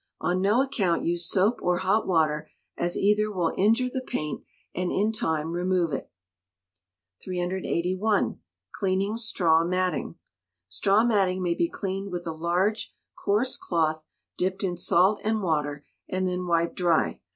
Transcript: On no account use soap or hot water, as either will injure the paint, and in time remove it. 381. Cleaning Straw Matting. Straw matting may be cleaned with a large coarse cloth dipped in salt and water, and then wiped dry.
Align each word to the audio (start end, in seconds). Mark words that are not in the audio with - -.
On 0.19 0.41
no 0.41 0.63
account 0.63 1.03
use 1.05 1.29
soap 1.29 1.59
or 1.61 1.77
hot 1.77 2.07
water, 2.07 2.49
as 2.75 2.97
either 2.97 3.31
will 3.31 3.53
injure 3.55 3.87
the 3.87 4.01
paint, 4.01 4.41
and 4.73 4.91
in 4.91 5.11
time 5.11 5.51
remove 5.51 5.93
it. 5.93 6.09
381. 7.21 8.39
Cleaning 8.73 9.15
Straw 9.17 9.63
Matting. 9.63 10.15
Straw 10.67 11.03
matting 11.03 11.43
may 11.43 11.53
be 11.53 11.69
cleaned 11.69 12.11
with 12.11 12.25
a 12.25 12.31
large 12.31 12.95
coarse 13.15 13.55
cloth 13.57 14.07
dipped 14.39 14.63
in 14.63 14.75
salt 14.75 15.21
and 15.23 15.43
water, 15.43 15.85
and 16.09 16.27
then 16.27 16.47
wiped 16.47 16.77
dry. 16.77 17.19